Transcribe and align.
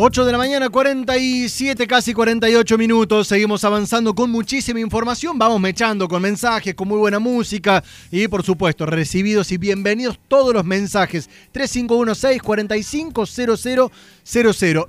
8 0.00 0.24
de 0.26 0.30
la 0.30 0.38
mañana, 0.38 0.68
47, 0.68 1.88
casi 1.88 2.14
48 2.14 2.78
minutos. 2.78 3.26
Seguimos 3.26 3.64
avanzando 3.64 4.14
con 4.14 4.30
muchísima 4.30 4.78
información. 4.78 5.36
Vamos 5.36 5.60
mechando 5.60 6.06
con 6.06 6.22
mensajes, 6.22 6.76
con 6.76 6.86
muy 6.86 6.98
buena 6.98 7.18
música. 7.18 7.82
Y 8.12 8.28
por 8.28 8.44
supuesto, 8.44 8.86
recibidos 8.86 9.50
y 9.50 9.56
bienvenidos 9.56 10.20
todos 10.28 10.54
los 10.54 10.64
mensajes. 10.64 11.28
3516 11.50 12.40
450000 12.40 13.90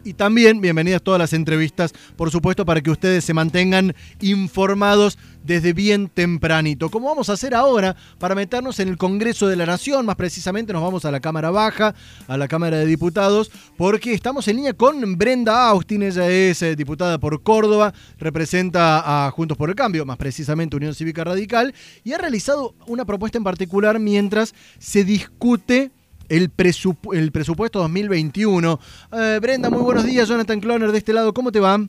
Y 0.04 0.14
también 0.14 0.62
bienvenidas 0.62 1.02
todas 1.02 1.18
las 1.18 1.34
entrevistas, 1.34 1.91
por 2.16 2.30
supuesto, 2.30 2.64
para 2.64 2.82
que 2.82 2.91
ustedes 2.91 3.26
se 3.26 3.34
mantengan 3.34 3.96
informados 4.21 5.18
desde 5.44 5.73
bien 5.73 6.10
tempranito. 6.10 6.91
Como 6.91 7.07
vamos 7.07 7.30
a 7.30 7.34
hacer 7.34 7.55
ahora 7.55 7.96
para 8.20 8.36
meternos 8.36 8.80
en 8.80 8.89
el 8.89 8.98
Congreso 8.98 9.48
de 9.48 9.55
la 9.55 9.66
Nación, 9.66 10.05
más 10.05 10.18
precisamente 10.18 10.71
nos 10.73 10.84
vamos 10.84 11.05
a 11.05 11.12
la 11.12 11.20
Cámara 11.20 11.50
Baja, 11.50 11.96
a 12.28 12.38
la 12.38 12.48
Cámara 12.48 12.78
de 12.78 12.86
Diputados, 12.86 13.50
porque 13.76 14.14
estamos 14.14 14.48
en 14.48 14.57
línea 14.57 14.74
con 14.74 14.99
Brenda 15.06 15.70
Austin, 15.70 16.04
ella 16.04 16.30
es 16.30 16.62
eh, 16.62 16.76
diputada 16.76 17.18
por 17.20 17.42
Córdoba, 17.42 17.94
representa 18.18 19.28
a 19.28 19.32
Juntos 19.32 19.57
por 19.57 19.70
el 19.70 19.76
Cambio, 19.76 20.06
más 20.06 20.18
precisamente 20.18 20.76
Unión 20.76 20.94
Cívica 20.94 21.24
Radical, 21.24 21.74
y 22.04 22.14
ha 22.14 22.18
realizado 22.18 22.76
una 22.88 23.06
propuesta 23.06 23.38
en 23.38 23.43
particular 23.43 24.00
mientras 24.00 24.54
se 24.78 25.04
discute 25.04 25.92
el, 26.28 26.50
presupuesto 26.50 27.80
2021. 27.80 28.80
Eh, 29.12 29.40
Brenda, 29.42 29.70
muy 29.70 29.82
buenos 29.82 30.06
días, 30.06 30.28
Jonathan 30.28 30.60
Cloner 30.60 30.92
de 30.92 30.98
este 30.98 31.14
lado, 31.14 31.34
¿cómo 31.34 31.52
te 31.52 31.60
va? 31.60 31.79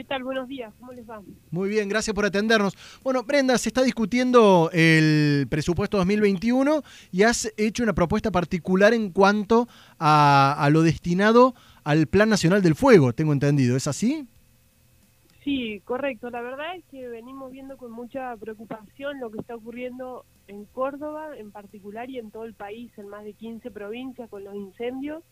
¿Qué 0.00 0.04
tal? 0.04 0.24
Buenos 0.24 0.48
días, 0.48 0.72
¿cómo 0.80 0.92
les 0.92 1.06
va? 1.06 1.20
Muy 1.50 1.68
bien, 1.68 1.86
gracias 1.86 2.14
por 2.14 2.24
atendernos. 2.24 2.74
Bueno, 3.02 3.22
Brenda, 3.22 3.58
se 3.58 3.68
está 3.68 3.82
discutiendo 3.82 4.70
el 4.72 5.46
presupuesto 5.50 5.98
2021 5.98 6.82
y 7.12 7.24
has 7.24 7.52
hecho 7.58 7.82
una 7.82 7.92
propuesta 7.92 8.30
particular 8.30 8.94
en 8.94 9.10
cuanto 9.10 9.68
a, 9.98 10.66
lo 10.72 10.80
destinado 10.80 11.54
al 11.84 12.06
Plan 12.06 12.30
Nacional 12.30 12.62
del 12.62 12.76
Fuego, 12.76 13.12
tengo 13.12 13.34
entendido, 13.34 13.76
¿es 13.76 13.86
así? 13.86 14.26
Sí, 15.44 15.82
correcto. 15.84 16.30
La 16.30 16.40
verdad 16.40 16.76
es 16.76 16.84
que 16.90 17.06
venimos 17.06 17.52
viendo 17.52 17.76
con 17.76 17.90
mucha 17.90 18.34
preocupación 18.38 19.20
lo 19.20 19.30
que 19.30 19.40
está 19.40 19.54
ocurriendo 19.54 20.24
en 20.48 20.64
Córdoba 20.64 21.36
en 21.36 21.50
particular 21.50 22.08
y 22.08 22.16
en 22.16 22.30
todo 22.30 22.46
el 22.46 22.54
país, 22.54 22.90
en 22.96 23.08
más 23.08 23.22
de 23.24 23.34
15 23.34 23.70
provincias 23.70 24.30
con 24.30 24.44
los 24.44 24.54
incendios. 24.54 25.22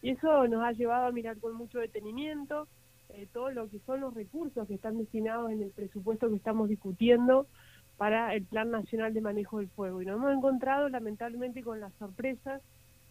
Y 0.00 0.12
eso 0.12 0.48
nos 0.48 0.64
ha 0.64 0.72
llevado 0.72 1.08
a 1.08 1.12
mirar 1.12 1.36
con 1.36 1.52
mucho 1.52 1.78
detenimiento 1.78 2.68
eh, 3.10 3.26
todo 3.32 3.50
lo 3.50 3.68
que 3.68 3.78
son 3.80 4.00
los 4.00 4.14
recursos 4.14 4.66
que 4.66 4.74
están 4.74 4.98
destinados 4.98 5.50
en 5.50 5.62
el 5.62 5.70
presupuesto 5.70 6.28
que 6.28 6.36
estamos 6.36 6.68
discutiendo 6.68 7.46
para 7.96 8.34
el 8.34 8.44
Plan 8.44 8.70
Nacional 8.70 9.12
de 9.12 9.20
Manejo 9.20 9.58
del 9.58 9.68
Fuego. 9.68 10.00
Y 10.00 10.06
nos 10.06 10.16
hemos 10.16 10.32
encontrado 10.32 10.88
lamentablemente 10.88 11.62
con 11.62 11.80
la 11.80 11.90
sorpresa 11.98 12.60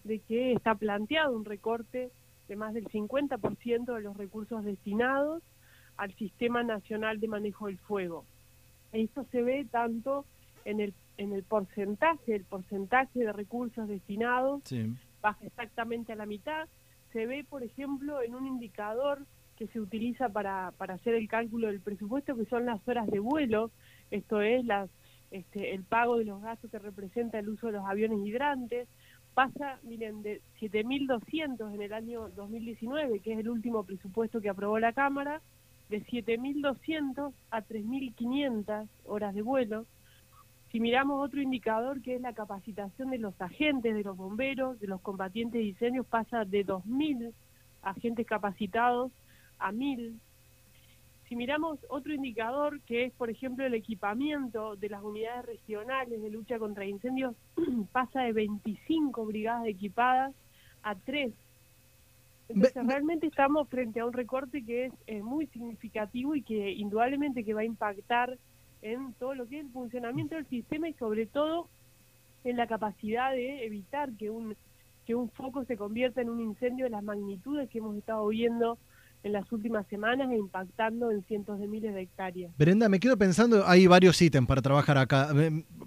de 0.04 0.20
que 0.20 0.54
está 0.54 0.76
planteado 0.76 1.36
un 1.36 1.46
recorte 1.46 2.10
de 2.48 2.56
más 2.56 2.74
del 2.74 2.86
50% 2.86 3.94
de 3.94 4.02
los 4.02 4.16
recursos 4.16 4.64
destinados 4.64 5.44
al 5.98 6.14
Sistema 6.16 6.64
Nacional 6.64 7.20
de 7.20 7.28
Manejo 7.28 7.68
del 7.68 7.78
Fuego. 7.80 8.24
Esto 8.94 9.26
se 9.32 9.42
ve 9.42 9.68
tanto 9.70 10.26
en 10.64 10.80
el, 10.80 10.94
en 11.18 11.34
el 11.34 11.44
porcentaje, 11.44 12.36
el 12.36 12.46
porcentaje 12.46 13.20
de 13.20 13.34
recursos 13.34 13.88
destinados 13.88 14.62
baja 15.22 15.46
exactamente 15.46 16.14
a 16.14 16.16
la 16.16 16.26
mitad. 16.26 16.68
Se 17.12 17.26
ve, 17.26 17.46
por 17.50 17.64
ejemplo, 17.64 18.22
en 18.22 18.36
un 18.36 18.48
indicador 18.48 19.26
que 19.58 19.68
se 19.68 19.80
utiliza 19.82 20.30
para, 20.30 20.72
para 20.78 20.94
hacer 20.94 21.16
el 21.16 21.28
cálculo 21.28 21.68
del 21.68 21.82
presupuesto, 21.82 22.36
que 22.36 22.46
son 22.46 22.66
las 22.66 22.88
horas 22.88 23.08
de 23.08 23.20
vuelo, 23.20 23.72
esto 24.12 24.42
es 24.42 24.64
las, 24.66 24.90
este, 25.32 25.74
el 25.74 25.84
pago 25.84 26.18
de 26.18 26.26
los 26.26 26.42
gastos 26.42 26.72
que 26.72 26.80
representa 26.80 27.40
el 27.40 27.50
uso 27.50 27.68
de 27.68 27.74
los 27.74 27.86
aviones 27.86 28.20
hidrantes, 28.26 28.88
pasa, 29.34 29.80
miren, 29.84 30.22
de 30.24 30.42
7.200 30.60 31.74
en 31.74 31.82
el 31.82 31.94
año 31.94 32.30
2019, 32.30 33.20
que 33.20 33.34
es 33.34 33.40
el 33.40 33.50
último 33.50 33.84
presupuesto 33.84 34.42
que 34.42 34.50
aprobó 34.50 34.80
la 34.80 34.94
Cámara, 34.94 35.42
de 35.90 36.04
7.200 36.06 37.34
a 37.52 37.62
3.500 37.62 38.88
horas 39.06 39.34
de 39.34 39.42
vuelo. 39.42 39.86
Si 40.72 40.80
miramos 40.80 41.24
otro 41.24 41.42
indicador 41.42 42.02
que 42.02 42.16
es 42.16 42.22
la 42.22 42.34
capacitación 42.34 43.10
de 43.10 43.20
los 43.20 43.40
agentes, 43.40 43.96
de 43.96 44.04
los 44.04 44.18
bomberos, 44.18 44.80
de 44.80 44.88
los 44.88 45.02
combatientes 45.02 45.60
de 45.60 45.66
diseños, 45.66 46.06
pasa 46.06 46.44
de 46.44 46.66
2.000 46.66 47.32
agentes 47.84 48.26
capacitados 48.28 49.12
a 49.60 49.72
mil. 49.72 50.20
Si 51.28 51.36
miramos 51.36 51.80
otro 51.90 52.14
indicador, 52.14 52.80
que 52.82 53.06
es, 53.06 53.14
por 53.14 53.30
ejemplo, 53.30 53.66
el 53.66 53.74
equipamiento 53.74 54.76
de 54.78 54.90
las 54.90 55.04
unidades 55.04 55.46
regionales 55.46 56.22
de 56.22 56.30
lucha 56.30 56.58
contra 56.58 56.86
incendios, 56.86 57.36
pasa 57.92 58.22
de 58.22 58.32
25 58.32 59.26
brigadas 59.26 59.68
equipadas 59.68 60.34
a 60.84 60.96
3. 60.96 61.34
Entonces, 62.50 62.88
realmente 62.88 63.28
estamos 63.28 63.68
frente 63.68 64.00
a 64.00 64.06
un 64.06 64.14
recorte 64.14 64.64
que 64.64 64.86
es 64.86 64.94
eh, 65.08 65.22
muy 65.22 65.48
significativo 65.48 66.34
y 66.34 66.44
que 66.44 66.72
indudablemente 66.72 67.44
que 67.44 67.54
va 67.54 67.62
a 67.62 67.66
impactar 67.66 68.38
en 68.82 69.14
todo 69.16 69.36
lo 69.36 69.48
que 69.48 69.60
es 69.60 69.66
el 69.66 69.72
funcionamiento 69.72 70.36
del 70.36 70.48
sistema 70.48 70.88
y 70.88 70.94
sobre 70.94 71.26
todo 71.26 71.68
en 72.46 72.56
la 72.56 72.68
capacidad 72.68 73.32
de 73.32 73.66
evitar 73.66 74.14
que 74.14 74.30
un 74.30 74.56
que 75.06 75.16
un 75.16 75.30
foco 75.30 75.64
se 75.64 75.78
convierta 75.78 76.22
en 76.22 76.30
un 76.30 76.42
incendio 76.42 76.84
de 76.84 76.92
las 76.92 77.02
magnitudes 77.02 77.70
que 77.70 77.78
hemos 77.78 77.96
estado 77.96 78.28
viendo 78.28 78.78
en 79.28 79.34
las 79.34 79.52
últimas 79.52 79.86
semanas 79.88 80.30
e 80.32 80.38
impactando 80.38 81.12
en 81.12 81.24
cientos 81.26 81.60
de 81.60 81.68
miles 81.68 81.94
de 81.94 82.02
hectáreas. 82.02 82.52
Brenda, 82.58 82.90
me 82.90 83.00
quedo 83.00 83.18
pensando, 83.18 83.68
hay 83.68 83.86
varios 83.86 84.20
ítems 84.22 84.48
para 84.48 84.62
trabajar 84.62 84.98
acá. 84.98 85.30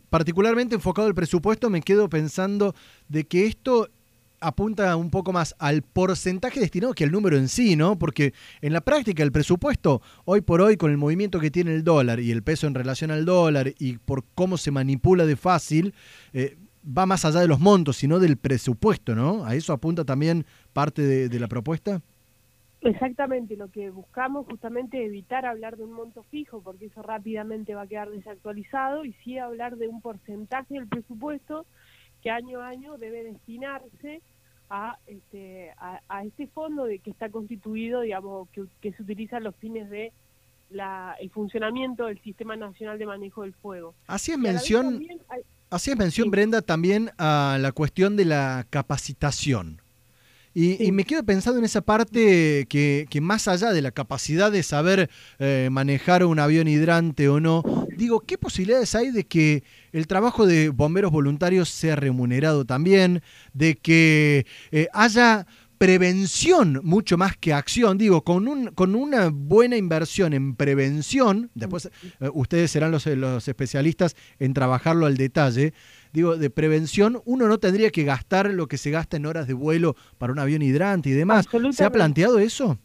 Particularmente 0.09 0.77
enfocado 0.77 1.09
el 1.09 1.15
presupuesto, 1.15 1.69
me 1.69 1.81
quedo 1.81 2.09
pensando 2.09 2.75
de 3.09 3.25
que 3.25 3.47
esto 3.47 3.89
apunta 4.41 4.97
un 4.97 5.11
poco 5.11 5.33
más 5.33 5.55
al 5.59 5.83
porcentaje 5.83 6.61
destinado 6.61 6.95
que 6.95 7.05
al 7.05 7.11
número 7.11 7.37
en 7.37 7.49
sí, 7.49 7.77
¿no? 7.77 7.99
Porque 7.99 8.33
en 8.63 8.73
la 8.73 8.81
práctica 8.81 9.23
el 9.23 9.33
presupuesto, 9.33 10.01
hoy 10.25 10.41
por 10.41 10.61
hoy, 10.61 10.77
con 10.77 10.91
el 10.91 10.97
movimiento 10.97 11.41
que 11.41 11.51
tiene 11.51 11.75
el 11.75 11.85
dólar 11.85 12.21
y 12.21 12.31
el 12.31 12.43
peso 12.43 12.67
en 12.67 12.75
relación 12.75 13.11
al 13.11 13.25
dólar 13.25 13.75
y 13.79 13.99
por 13.99 14.25
cómo 14.35 14.57
se 14.57 14.71
manipula 14.71 15.27
de 15.27 15.37
fácil, 15.37 15.95
eh, 16.33 16.57
va 16.87 17.05
más 17.05 17.25
allá 17.27 17.41
de 17.41 17.49
los 17.49 17.61
montos, 17.61 17.99
sino 17.99 18.19
del 18.19 18.39
presupuesto, 18.39 19.15
¿no? 19.15 19.45
¿A 19.45 19.55
eso 19.55 19.73
apunta 19.73 20.05
también 20.05 20.47
parte 20.73 21.29
de 21.29 21.41
la 21.41 21.49
propuesta? 21.49 22.01
Exactamente, 22.83 23.57
lo 23.57 23.69
que 23.69 23.91
buscamos 23.91 24.47
justamente 24.47 25.05
evitar 25.05 25.45
hablar 25.45 25.77
de 25.77 25.85
un 25.85 25.93
monto 25.93 26.23
fijo, 26.31 26.63
porque 26.63 26.87
eso 26.87 27.03
rápidamente 27.03 27.75
va 27.75 27.83
a 27.83 27.87
quedar 27.87 28.11
desactualizado, 28.11 29.05
y 29.05 29.13
sí 29.25 29.39
hablar 29.39 29.77
de 29.77 29.89
un 29.89 30.01
porcentaje 30.01 30.75
del 30.75 30.87
presupuesto 30.87 31.67
que 32.23 32.31
año 32.31 32.61
a 32.61 32.69
año 32.69 32.97
debe 32.97 33.25
destinarse 33.25 34.23
a 34.71 34.97
este, 35.07 35.73
a, 35.79 36.25
este 36.25 36.47
fondo 36.47 36.85
de 36.85 37.01
que 37.01 37.11
está 37.11 37.29
constituido, 37.29 38.03
digamos, 38.03 38.49
que, 38.81 38.93
se 38.93 39.03
utiliza 39.03 39.39
a 39.39 39.41
los 39.41 39.57
fines 39.57 39.91
de 39.91 40.13
la, 40.71 41.17
el 41.21 41.29
funcionamiento 41.31 42.07
del 42.07 42.21
Sistema 42.23 42.57
Nacional 42.57 42.99
de 42.99 43.05
Manejo 43.05 43.43
del 43.43 43.53
Fuego. 43.55 43.95
Así 44.07 44.31
es 44.33 44.39
mención, 44.39 45.05
así 45.71 45.91
es 45.91 45.97
mención 45.97 46.31
Brenda, 46.31 46.63
también 46.63 47.11
a 47.19 47.59
la 47.61 47.73
cuestión 47.73 48.17
de 48.17 48.27
la 48.27 48.65
capacitación. 48.71 49.83
Y, 50.53 50.91
me 50.91 51.05
quedo 51.05 51.23
pensando 51.23 51.61
en 51.61 51.65
esa 51.65 51.81
parte 51.81 52.67
que, 52.69 53.07
más 53.23 53.47
allá 53.47 53.73
de 53.73 53.83
la 53.83 53.93
capacidad 53.93 54.51
de 54.51 54.65
saber 54.65 55.09
eh, 55.39 55.69
manejar 55.71 56.25
un 56.25 56.41
avión 56.41 56.67
hidrante 56.67 57.29
o 57.29 57.39
no, 57.39 57.63
digo, 57.97 58.21
¿qué 58.21 58.37
posibilidades 58.37 58.97
hay 58.97 59.13
de 59.13 59.25
que 59.25 59.63
el 59.93 60.09
trabajo 60.09 60.47
de 60.47 60.71
bomberos 60.71 61.13
voluntarios 61.13 61.69
sea 61.69 61.95
remunerado 61.95 62.65
también? 62.65 63.23
De 63.53 63.77
que 63.77 64.45
eh, 64.73 64.89
haya 64.93 65.47
prevención 65.81 66.81
mucho 66.83 67.17
más 67.17 67.39
que 67.39 67.55
acción. 67.55 67.97
Digo, 67.97 68.23
con, 68.23 68.49
un, 68.49 68.67
con 68.67 68.95
una 68.95 69.31
buena 69.31 69.79
inversión 69.79 70.35
en 70.35 70.55
prevención, 70.55 71.51
después 71.55 71.87
eh, 71.87 72.29
ustedes 72.35 72.71
serán 72.71 72.91
los, 72.91 73.07
los 73.07 73.49
especialistas 73.49 74.15
en 74.39 74.53
trabajarlo 74.53 75.07
al 75.07 75.17
detalle, 75.17 75.73
digo, 76.13 76.37
de 76.37 76.51
prevención, 76.51 77.23
uno 77.25 77.49
no 77.49 77.59
tendría 77.59 77.91
que 77.91 78.05
gastar 78.05 78.51
lo 78.51 78.67
que 78.67 78.79
se 78.79 78.91
gasta 78.91 79.17
en 79.17 79.27
horas 79.27 79.47
de 79.47 79.55
vuelo 79.55 79.97
para 80.19 80.33
un 80.33 80.39
avión 80.39 80.63
hidrante 80.63 81.11
y 81.11 81.13
demás. 81.13 81.47
¿Se 81.73 81.85
ha 81.85 81.91
planteado 81.91 82.39
eso? 82.39 82.79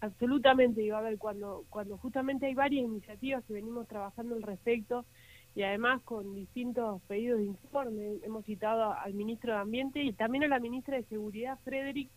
Absolutamente, 0.00 0.82
digo, 0.82 0.96
a 0.96 1.00
ver, 1.00 1.16
cuando, 1.16 1.64
cuando 1.70 1.96
justamente 1.96 2.46
hay 2.46 2.54
varias 2.54 2.84
iniciativas 2.84 3.42
que 3.44 3.54
venimos 3.54 3.88
trabajando 3.88 4.34
al 4.34 4.42
respecto 4.42 5.06
y 5.54 5.62
además 5.62 6.02
con 6.02 6.34
distintos 6.34 7.00
pedidos 7.08 7.38
de 7.38 7.46
informe, 7.46 8.18
hemos 8.22 8.44
citado 8.44 8.92
al 8.92 9.14
ministro 9.14 9.52
de 9.52 9.60
Ambiente 9.60 10.02
y 10.02 10.12
también 10.12 10.44
a 10.44 10.48
la 10.48 10.58
ministra 10.58 10.96
de 10.96 11.04
Seguridad, 11.04 11.58
Frederick, 11.64 12.10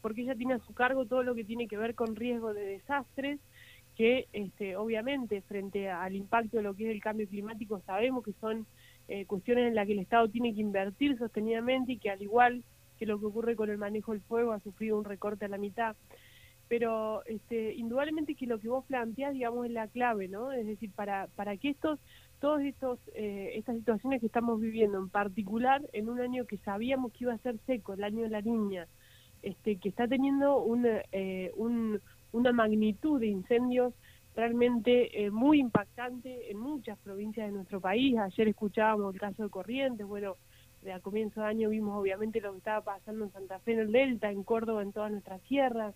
porque 0.00 0.22
ella 0.22 0.34
tiene 0.34 0.54
a 0.54 0.58
su 0.60 0.72
cargo 0.74 1.04
todo 1.04 1.22
lo 1.22 1.34
que 1.34 1.44
tiene 1.44 1.66
que 1.68 1.76
ver 1.76 1.94
con 1.94 2.16
riesgo 2.16 2.54
de 2.54 2.64
desastres, 2.64 3.40
que 3.96 4.26
este, 4.32 4.76
obviamente 4.76 5.42
frente 5.42 5.90
al 5.90 6.14
impacto 6.16 6.56
de 6.56 6.62
lo 6.62 6.74
que 6.74 6.84
es 6.84 6.94
el 6.94 7.02
cambio 7.02 7.28
climático 7.28 7.80
sabemos 7.86 8.24
que 8.24 8.32
son 8.40 8.66
eh, 9.08 9.26
cuestiones 9.26 9.68
en 9.68 9.74
las 9.74 9.86
que 9.86 9.92
el 9.92 9.98
Estado 9.98 10.28
tiene 10.28 10.54
que 10.54 10.60
invertir 10.60 11.18
sostenidamente 11.18 11.92
y 11.92 11.98
que 11.98 12.10
al 12.10 12.22
igual 12.22 12.64
que 12.98 13.06
lo 13.06 13.18
que 13.18 13.26
ocurre 13.26 13.56
con 13.56 13.70
el 13.70 13.78
manejo 13.78 14.12
del 14.12 14.22
fuego 14.22 14.52
ha 14.52 14.60
sufrido 14.60 14.98
un 14.98 15.04
recorte 15.04 15.44
a 15.44 15.48
la 15.48 15.58
mitad. 15.58 15.96
Pero 16.68 17.24
este, 17.26 17.74
indudablemente 17.74 18.34
que 18.34 18.46
lo 18.46 18.58
que 18.58 18.68
vos 18.68 18.84
planteás, 18.86 19.34
digamos, 19.34 19.66
es 19.66 19.72
la 19.72 19.88
clave, 19.88 20.28
¿no? 20.28 20.50
Es 20.50 20.66
decir, 20.66 20.90
para, 20.92 21.26
para 21.36 21.56
que 21.58 21.68
estos, 21.68 21.98
todos 22.40 22.62
estos, 22.62 22.98
eh, 23.14 23.52
estas 23.54 23.76
situaciones 23.76 24.20
que 24.20 24.26
estamos 24.26 24.60
viviendo, 24.60 24.98
en 24.98 25.10
particular 25.10 25.82
en 25.92 26.08
un 26.08 26.20
año 26.20 26.46
que 26.46 26.56
sabíamos 26.58 27.12
que 27.12 27.24
iba 27.24 27.34
a 27.34 27.38
ser 27.38 27.58
seco, 27.66 27.92
el 27.92 28.04
año 28.04 28.22
de 28.22 28.30
la 28.30 28.40
niña, 28.40 28.86
este, 29.42 29.76
que 29.76 29.90
está 29.90 30.08
teniendo 30.08 30.58
una, 30.62 31.02
eh, 31.12 31.52
una 31.56 32.52
magnitud 32.52 33.20
de 33.20 33.26
incendios 33.26 33.92
realmente 34.34 35.24
eh, 35.24 35.30
muy 35.30 35.60
impactante 35.60 36.50
en 36.50 36.58
muchas 36.58 36.98
provincias 36.98 37.46
de 37.46 37.52
nuestro 37.52 37.80
país. 37.80 38.18
Ayer 38.18 38.48
escuchábamos 38.48 39.14
el 39.14 39.20
caso 39.20 39.44
de 39.44 39.50
Corrientes, 39.50 40.06
bueno, 40.06 40.36
a 40.92 41.00
comienzo 41.00 41.40
de 41.40 41.46
año 41.46 41.70
vimos 41.70 41.98
obviamente 41.98 42.40
lo 42.40 42.52
que 42.52 42.58
estaba 42.58 42.82
pasando 42.82 43.24
en 43.24 43.32
Santa 43.32 43.58
Fe 43.60 43.72
en 43.72 43.78
el 43.80 43.92
Delta, 43.92 44.30
en 44.30 44.42
Córdoba, 44.42 44.82
en 44.82 44.92
todas 44.92 45.10
nuestras 45.10 45.40
tierras. 45.42 45.94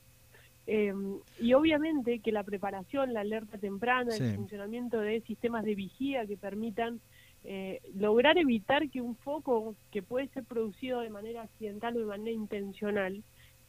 Eh, 0.67 0.93
y 1.41 1.55
obviamente 1.55 2.21
que 2.21 2.33
la 2.33 2.43
preparación, 2.43 3.15
la 3.15 3.21
alerta 3.21 3.59
temprana, 3.59 4.15
el 4.15 4.35
funcionamiento 4.35 5.01
de 5.01 5.21
sistemas 5.23 5.65
de 5.65 5.75
vigía 5.75 6.27
que 6.27 6.37
permitan 6.37 7.01
eh, 7.45 7.81
lograr 7.95 8.37
evitar 8.37 8.91
que 8.91 9.01
un 9.01 9.17
foco 9.17 9.75
que 9.91 10.03
puede 10.03 10.29
ser 10.29 10.45
producido 10.45 11.01
de 11.01 11.09
manera 11.09 11.43
accidental 11.43 11.97
o 11.97 12.01
de 12.01 12.07
manera 12.07 12.33
intencional 12.33 13.23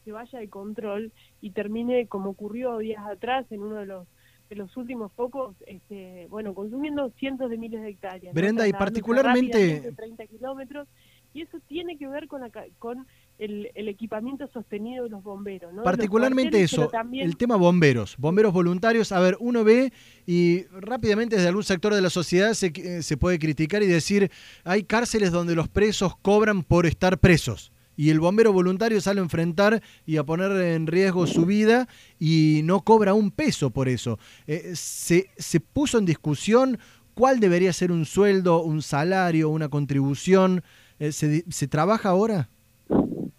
se 0.04 0.12
vaya 0.12 0.40
de 0.40 0.50
control 0.50 1.12
y 1.40 1.52
termine 1.52 2.08
como 2.08 2.32
ocurrió 2.32 2.78
días 2.80 3.06
atrás 3.06 3.46
en 3.52 3.62
uno 3.62 3.76
de 3.76 3.86
los 3.86 4.08
de 4.50 4.56
los 4.56 4.76
últimos 4.78 5.12
focos, 5.14 5.56
este, 5.68 6.28
bueno, 6.30 6.54
consumiendo 6.54 7.12
cientos 7.20 7.50
de 7.50 7.58
miles 7.58 7.82
de 7.82 7.90
hectáreas. 7.90 8.34
Brenda, 8.34 8.68
y 8.68 8.74
particularmente... 8.74 9.94
30 9.96 10.26
kilómetros, 10.28 10.88
y 11.34 11.44
eso 11.44 11.60
tiene 11.68 11.98
que 11.98 12.08
ver 12.08 12.28
con, 12.28 12.42
la, 12.42 12.50
con 12.80 13.06
el, 13.38 13.70
equipamiento 13.76 14.48
sostenido 14.48 15.04
de 15.04 15.12
los 15.12 15.24
bomberos. 15.24 15.72
¿no? 15.72 15.84
Particularmente 15.84 16.62
eso, 16.62 16.90
el 17.14 17.38
tema 17.38 17.56
bomberos, 17.56 18.18
bomberos 18.18 18.52
voluntarios. 18.52 19.12
A 19.12 19.20
ver, 19.20 19.38
uno 19.40 19.64
ve 19.64 19.94
y 20.26 20.64
rápidamente 20.72 21.36
desde 21.36 21.50
algún 21.50 21.64
sector 21.64 21.94
de 21.94 22.02
la 22.02 22.10
sociedad 22.10 22.54
se, 22.54 22.72
eh, 22.76 23.04
se 23.04 23.18
puede 23.18 23.38
criticar 23.38 23.84
y 23.84 23.88
decir, 23.88 24.32
hay 24.64 24.84
cárceles 24.84 25.32
donde 25.32 25.54
los 25.54 25.68
presos 25.68 26.18
cobran 26.18 26.64
por 26.64 26.88
estar 26.88 27.20
presos 27.20 27.72
y 28.00 28.12
el 28.12 28.22
bombero 28.22 28.54
voluntario 28.54 29.02
sale 29.02 29.20
a 29.20 29.24
enfrentar 29.24 29.84
y 30.06 30.16
a 30.16 30.24
poner 30.24 30.54
en 30.54 30.88
riesgo 30.88 31.28
su 31.28 31.46
vida 31.46 31.90
y 32.18 32.62
no 32.64 32.80
cobra 32.86 33.14
un 33.14 33.30
peso 33.30 33.72
por 33.72 33.90
eso. 33.90 34.18
Eh, 34.48 34.72
se, 34.74 35.30
se 35.36 35.60
puso 35.60 35.98
en 35.98 36.06
discusión 36.06 36.80
cuál 37.14 37.42
debería 37.42 37.74
ser 37.74 37.92
un 37.92 38.06
sueldo, 38.06 38.64
un 38.64 38.82
salario, 38.82 39.50
una 39.50 39.68
contribución. 39.68 40.64
Eh, 40.98 41.12
¿se, 41.12 41.44
¿Se 41.52 41.68
trabaja 41.68 42.08
ahora? 42.08 42.48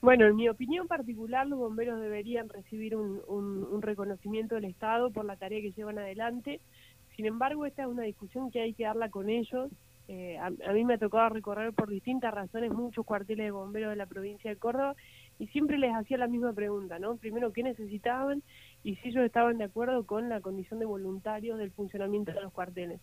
Bueno, 0.03 0.27
en 0.27 0.37
mi 0.37 0.51
opinión 0.51 0.87
particular, 0.87 1.47
los 1.47 1.59
bomberos 1.59 1.99
deberían 1.99 2.51
recibir 2.51 2.97
un, 2.97 3.23
un, 3.29 3.81
reconocimiento 3.81 4.57
del 4.57 4.67
Estado 4.67 5.11
por 5.11 5.25
la 5.25 5.37
tarea 5.37 5.63
que 5.63 5.73
llevan 5.73 5.99
adelante. 5.99 6.61
Sin 7.17 7.25
embargo, 7.25 7.65
esta 7.65 7.85
es 7.85 7.89
una 7.89 8.03
discusión 8.03 8.51
que 8.51 8.61
hay 8.61 8.75
que 8.75 8.85
darla 8.85 9.09
con 9.09 9.31
ellos. 9.31 9.71
Eh, 10.13 10.37
a, 10.39 10.73
mí 10.73 10.85
me 10.85 10.95
ha 10.95 10.99
tocado 10.99 11.29
recorrer 11.29 11.73
por 11.73 11.89
distintas 11.89 12.35
razones 12.35 12.73
muchos 12.73 13.07
cuarteles 13.07 13.47
de 13.47 13.53
bomberos 13.53 13.91
de 13.91 13.97
la 13.97 14.07
provincia 14.07 14.51
de 14.51 14.57
Córdoba 14.57 14.97
y 15.39 15.47
siempre 15.47 15.79
les 15.79 15.95
hacía 15.95 16.19
la 16.19 16.27
misma 16.27 16.53
pregunta, 16.53 16.99
¿no? 16.99 17.17
Primero, 17.17 17.53
¿qué 17.53 17.63
necesitaban? 17.63 18.43
Y 18.83 18.97
si 18.97 19.11
ellos 19.11 19.25
estaban 19.25 19.59
de 19.59 19.65
acuerdo 19.65 20.05
con 20.05 20.29
la 20.29 20.41
condición 20.41 20.81
de 20.81 20.87
voluntarios 20.87 21.59
del 21.59 21.71
funcionamiento 21.71 22.33
de 22.33 22.41
los 22.41 22.53
cuarteles. 22.53 23.01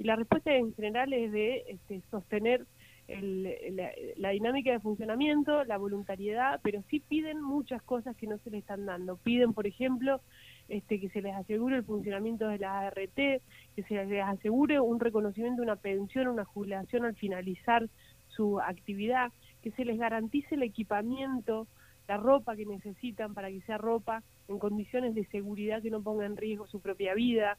Y 0.00 0.04
la 0.04 0.16
respuesta 0.16 0.52
en 0.52 0.74
general 0.74 1.12
es 1.12 1.30
de 1.30 1.62
este, 1.68 2.02
sostener 2.10 2.66
la, 3.08 4.30
dinámica 4.30 4.70
de 4.70 4.80
funcionamiento, 4.80 5.64
la 5.64 5.78
voluntariedad, 5.78 6.60
pero 6.62 6.82
sí 6.90 7.00
piden 7.00 7.40
muchas 7.40 7.82
cosas 7.82 8.14
que 8.16 8.26
no 8.26 8.38
se 8.38 8.50
les 8.50 8.60
están 8.60 8.84
dando. 8.84 9.16
Piden, 9.16 9.54
por 9.54 9.66
ejemplo, 9.66 10.20
este, 10.68 11.00
que 11.00 11.08
se 11.08 11.22
les 11.22 11.34
asegure 11.34 11.76
el 11.76 11.84
funcionamiento 11.84 12.48
de 12.48 12.58
la 12.58 12.80
ART, 12.80 13.14
que 13.14 13.82
se 13.88 14.04
les 14.04 14.24
asegure 14.24 14.78
un 14.80 15.00
reconocimiento, 15.00 15.62
una 15.62 15.76
pensión, 15.76 16.28
una 16.28 16.44
jubilación 16.44 17.06
al 17.06 17.16
finalizar 17.16 17.88
su 18.28 18.60
actividad, 18.60 19.32
que 19.62 19.70
se 19.72 19.86
les 19.86 19.98
garantice 19.98 20.54
el 20.54 20.62
equipamiento, 20.62 21.66
la 22.08 22.18
ropa 22.18 22.56
que 22.56 22.66
necesitan 22.66 23.32
para 23.32 23.48
que 23.48 23.62
sea 23.62 23.78
ropa 23.78 24.22
en 24.48 24.58
condiciones 24.58 25.14
de 25.14 25.26
seguridad 25.26 25.82
que 25.82 25.90
no 25.90 26.02
ponga 26.02 26.26
en 26.26 26.36
riesgo 26.36 26.66
su 26.66 26.80
propia 26.80 27.14
vida. 27.14 27.56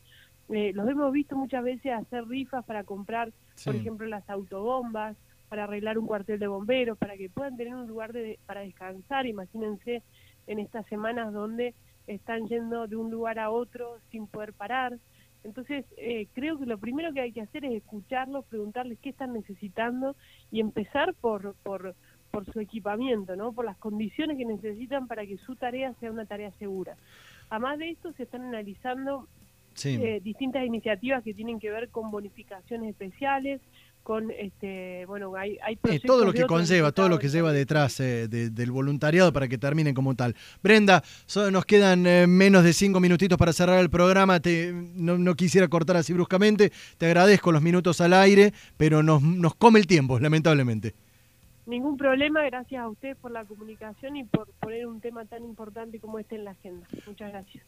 Eh, 0.50 0.74
los 0.74 0.88
hemos 0.88 1.12
visto 1.12 1.36
muchas 1.36 1.64
veces 1.64 1.92
hacer 1.94 2.28
rifas 2.28 2.66
para 2.66 2.84
comprar, 2.84 3.32
por 3.64 3.76
ejemplo, 3.76 4.08
las 4.08 4.28
autobombas, 4.30 5.16
para 5.50 5.66
arreglar 5.66 5.98
un 5.98 6.08
cuartel 6.08 6.40
de 6.40 6.48
bomberos, 6.48 6.98
para 6.98 7.18
que 7.18 7.30
puedan 7.30 7.58
tener 7.58 7.76
un 7.76 7.88
lugar 7.88 8.14
de, 8.14 8.40
para 8.46 8.62
descansar. 8.62 9.26
Imagínense 9.26 10.04
en 10.48 10.60
estas 10.60 10.86
semanas 10.88 11.34
donde 11.34 11.74
están 12.08 12.48
yendo 12.48 12.88
de 12.88 12.96
un 12.96 13.12
lugar 13.12 13.40
a 13.40 13.50
otro 13.50 13.98
sin 14.12 14.28
poder 14.28 14.54
parar. 14.54 14.98
Entonces, 15.44 15.86
eh, 15.98 16.28
creo 16.34 16.58
que 16.58 16.66
lo 16.66 16.78
primero 16.78 17.14
que 17.14 17.22
hay 17.22 17.32
que 17.32 17.42
hacer 17.42 17.66
es 17.66 17.74
escucharlos, 17.74 18.46
preguntarles 18.46 19.00
qué 19.00 19.10
están 19.10 19.34
necesitando 19.34 20.16
y 20.52 20.60
empezar 20.60 21.14
por, 21.16 21.56
por, 21.64 21.96
por 22.30 22.46
su 22.52 22.60
equipamiento, 22.60 23.36
¿no? 23.36 23.54
por 23.54 23.66
las 23.66 23.78
condiciones 23.78 24.38
que 24.38 24.46
necesitan 24.46 25.08
para 25.08 25.26
que 25.26 25.38
su 25.38 25.56
tarea 25.56 25.94
sea 26.00 26.12
una 26.12 26.26
tarea 26.26 26.52
segura. 26.60 26.98
Además 27.50 27.80
de 27.80 27.92
esto, 27.92 28.12
se 28.14 28.24
están 28.24 28.44
analizando 28.44 29.28
eh, 29.86 30.20
distintas 30.22 30.66
iniciativas 30.66 31.24
que 31.24 31.34
tienen 31.34 31.60
que 31.60 31.72
ver 31.72 31.90
con 31.90 32.12
bonificaciones 32.12 32.90
especiales, 32.90 33.62
con 34.10 34.32
este 34.32 35.06
bueno 35.06 35.36
hay, 35.36 35.60
hay 35.62 35.78
eh, 35.88 36.00
todo 36.04 36.26
lo 36.26 36.34
que 36.34 36.48
conlleva 36.48 36.92
todo 36.92 37.10
lo 37.10 37.20
que 37.20 37.30
lleva 37.30 37.54
detrás 37.54 38.00
eh, 38.00 38.28
del 38.28 38.72
voluntariado 38.72 39.32
para 39.32 39.48
que 39.48 39.60
terminen 39.60 39.94
como 39.94 40.16
tal. 40.16 40.36
Brenda 40.64 41.04
nos 41.52 41.64
quedan 41.64 42.08
eh, 42.08 42.26
menos 42.26 42.64
de 42.64 42.74
cinco 42.74 43.00
minutitos 43.00 43.38
para 43.38 43.54
cerrar 43.54 43.80
el 43.80 43.92
programa. 43.92 44.40
Te, 44.40 44.74
no, 44.74 45.36
quisiera 45.36 45.68
cortar 45.68 45.98
así 45.98 46.12
bruscamente. 46.12 46.72
Te 46.98 47.06
agradezco 47.06 47.52
los 47.52 47.62
minutos 47.62 48.02
al 48.02 48.14
aire 48.14 48.52
pero 48.78 49.04
nos, 49.04 49.22
nos 49.22 49.54
come 49.54 49.78
el 49.78 49.86
tiempo 49.86 50.20
lamentablemente. 50.20 50.96
Ningún 51.68 51.96
problema. 51.96 52.42
Gracias 52.46 52.82
a 52.82 52.90
usted 52.90 53.16
por 53.18 53.30
la 53.30 53.46
comunicación 53.46 54.16
y 54.16 54.24
por 54.24 54.48
poner 54.60 54.88
un 54.88 55.02
tema 55.02 55.24
tan 55.26 55.44
importante 55.44 56.00
como 56.00 56.18
este 56.18 56.36
en 56.36 56.46
la 56.46 56.52
agenda. 56.52 56.88
Muchas 57.06 57.30
gracias 57.30 57.64